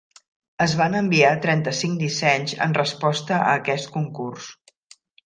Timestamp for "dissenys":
2.03-2.55